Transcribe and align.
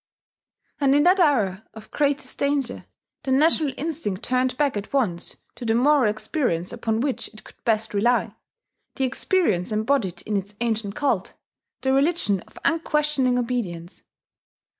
And 0.79 0.95
in 0.95 1.03
that 1.03 1.19
hour 1.19 1.61
of 1.75 1.91
greatest 1.91 2.39
danger 2.39 2.85
the 3.21 3.29
national 3.29 3.71
instinct 3.77 4.23
turned 4.23 4.57
back 4.57 4.75
at 4.75 4.91
once 4.91 5.35
to 5.53 5.63
the 5.63 5.75
moral 5.75 6.09
experience 6.09 6.73
upon 6.73 7.01
which 7.01 7.27
it 7.27 7.43
could 7.43 7.63
best 7.65 7.93
rely, 7.93 8.33
the 8.95 9.03
experience 9.03 9.71
embodied 9.71 10.23
in 10.25 10.37
its 10.37 10.55
ancient 10.59 10.95
cult, 10.95 11.35
the 11.81 11.93
religion 11.93 12.39
of 12.47 12.57
unquestioning 12.65 13.37
obedience. 13.37 14.01